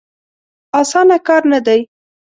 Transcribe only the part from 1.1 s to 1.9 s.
کار نه دی.